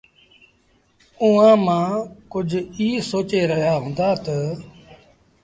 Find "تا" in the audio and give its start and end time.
4.23-4.37